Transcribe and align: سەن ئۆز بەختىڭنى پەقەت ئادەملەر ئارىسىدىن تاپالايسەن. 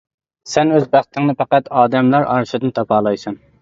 سەن 0.53 0.73
ئۆز 0.77 0.87
بەختىڭنى 0.95 1.37
پەقەت 1.43 1.71
ئادەملەر 1.83 2.29
ئارىسىدىن 2.35 2.79
تاپالايسەن. 2.81 3.45